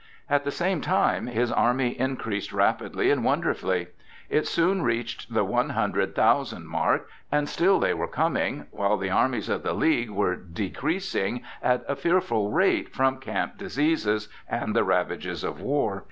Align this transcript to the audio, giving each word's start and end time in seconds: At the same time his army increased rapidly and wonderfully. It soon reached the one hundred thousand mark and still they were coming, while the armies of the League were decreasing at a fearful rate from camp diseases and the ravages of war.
At 0.27 0.45
the 0.45 0.51
same 0.51 0.81
time 0.81 1.27
his 1.27 1.51
army 1.51 1.89
increased 1.89 2.51
rapidly 2.51 3.11
and 3.11 3.23
wonderfully. 3.23 3.89
It 4.31 4.47
soon 4.47 4.81
reached 4.81 5.31
the 5.31 5.43
one 5.43 5.69
hundred 5.69 6.15
thousand 6.15 6.65
mark 6.65 7.07
and 7.31 7.47
still 7.47 7.79
they 7.79 7.93
were 7.93 8.07
coming, 8.07 8.65
while 8.71 8.97
the 8.97 9.11
armies 9.11 9.47
of 9.47 9.61
the 9.61 9.73
League 9.73 10.09
were 10.09 10.35
decreasing 10.35 11.43
at 11.61 11.85
a 11.87 11.95
fearful 11.95 12.49
rate 12.51 12.91
from 12.95 13.19
camp 13.19 13.59
diseases 13.59 14.27
and 14.49 14.75
the 14.75 14.83
ravages 14.83 15.43
of 15.43 15.61
war. 15.61 15.99